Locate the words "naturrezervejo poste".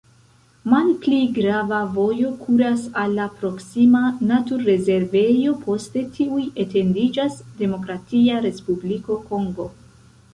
4.31-6.03